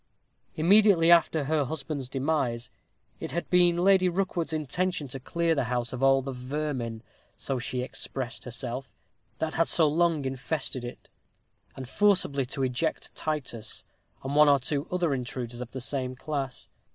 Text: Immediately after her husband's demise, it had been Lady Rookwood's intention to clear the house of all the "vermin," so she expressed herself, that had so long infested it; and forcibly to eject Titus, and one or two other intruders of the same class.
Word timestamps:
Immediately 0.55 1.11
after 1.11 1.43
her 1.43 1.63
husband's 1.63 2.09
demise, 2.09 2.71
it 3.19 3.29
had 3.29 3.47
been 3.51 3.77
Lady 3.77 4.09
Rookwood's 4.09 4.51
intention 4.51 5.07
to 5.09 5.19
clear 5.19 5.53
the 5.53 5.65
house 5.65 5.93
of 5.93 6.01
all 6.01 6.23
the 6.23 6.31
"vermin," 6.31 7.03
so 7.37 7.59
she 7.59 7.83
expressed 7.83 8.43
herself, 8.45 8.89
that 9.37 9.53
had 9.53 9.67
so 9.67 9.87
long 9.87 10.25
infested 10.25 10.83
it; 10.83 11.07
and 11.75 11.87
forcibly 11.87 12.47
to 12.47 12.63
eject 12.63 13.13
Titus, 13.13 13.83
and 14.23 14.35
one 14.35 14.49
or 14.49 14.57
two 14.57 14.87
other 14.89 15.13
intruders 15.13 15.61
of 15.61 15.69
the 15.69 15.79
same 15.79 16.15
class. 16.15 16.67